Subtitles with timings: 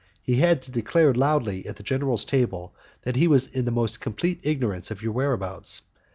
[0.23, 4.01] He had to declare loudly at the general's table that he was in the most
[4.01, 5.83] complete ignorance of your whereabouts.